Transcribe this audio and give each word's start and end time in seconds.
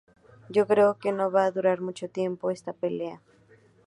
Yo 0.49 0.65
creo 0.65 0.97
que 0.97 1.11
no 1.11 1.29
va 1.29 1.45
a 1.45 1.51
durar 1.51 1.79
mucho 1.79 2.09
tiempo 2.09 2.49
esta 2.49 2.73
pelea. 2.73 3.21